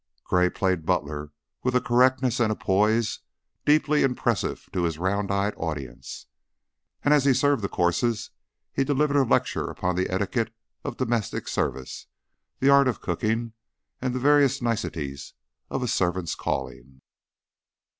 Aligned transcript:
Gray 0.23 0.49
played 0.49 0.83
butler 0.83 1.31
with 1.61 1.75
a 1.75 1.79
correctness 1.79 2.39
and 2.39 2.51
a 2.51 2.55
poise 2.55 3.19
deeply 3.65 4.01
impressive 4.01 4.67
to 4.73 4.81
his 4.81 4.97
round 4.97 5.31
eyed 5.31 5.53
audience, 5.57 6.25
and 7.03 7.13
as 7.13 7.23
he 7.23 7.35
served 7.35 7.61
the 7.61 7.69
courses 7.69 8.31
he 8.73 8.83
delivered 8.83 9.15
a 9.15 9.21
lecture 9.23 9.69
upon 9.69 9.95
the 9.95 10.09
etiquette 10.11 10.55
of 10.83 10.97
domestic 10.97 11.47
service, 11.47 12.07
the 12.57 12.67
art 12.69 12.87
of 12.87 12.99
cooking, 12.99 13.53
and 14.01 14.15
the 14.15 14.19
various 14.19 14.59
niceties 14.59 15.35
of 15.69 15.83
a 15.83 15.87
servant's 15.87 16.33
calling. 16.33 17.01